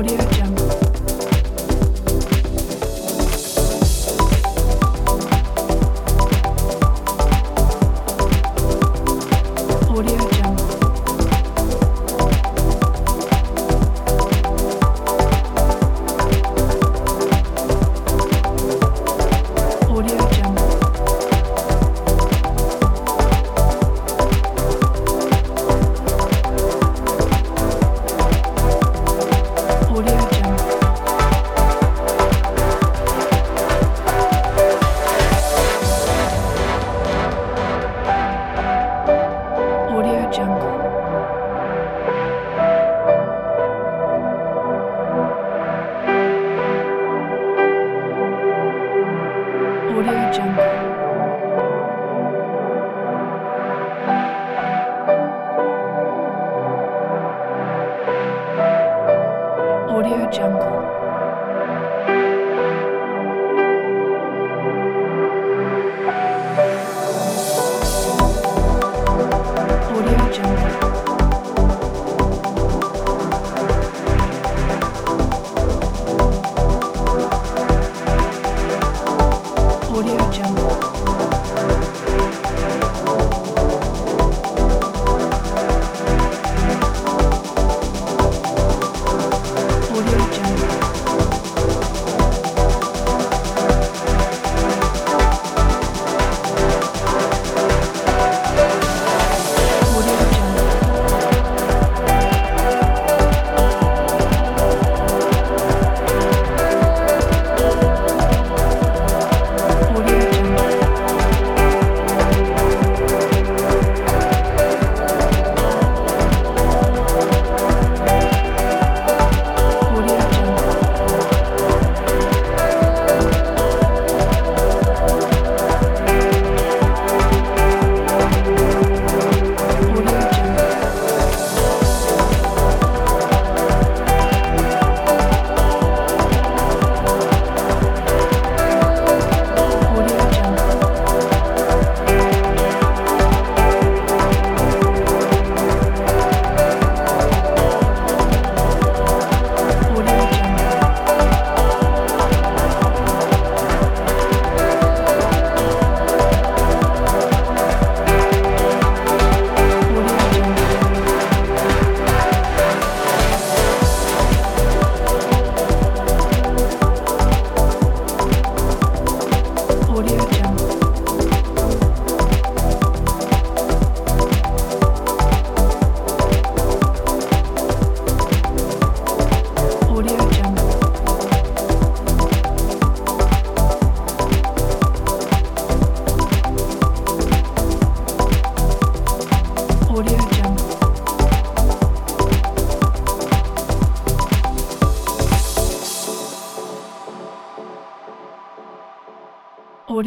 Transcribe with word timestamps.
Audio 0.00 0.16
Jungle. 0.32 0.59
Jungle. 60.30 60.79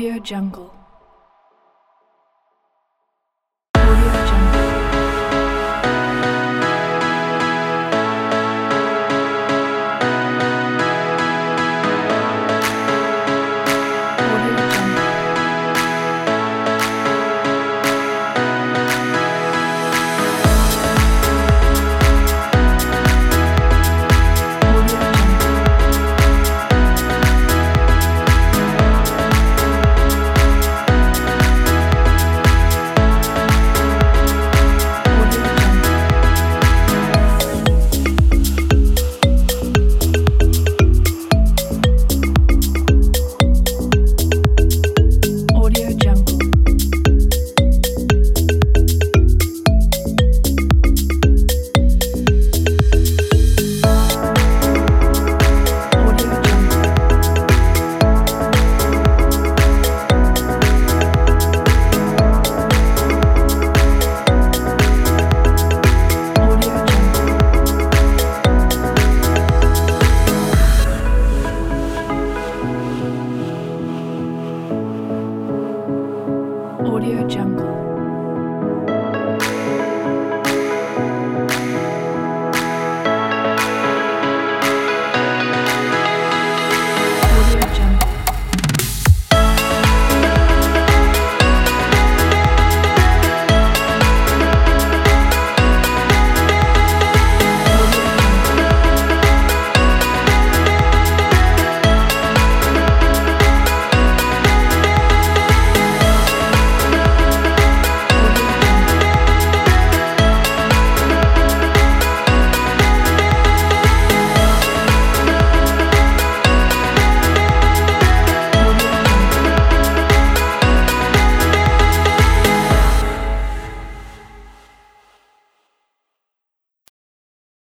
Audio 0.03 0.19
Jungle. 0.19 0.82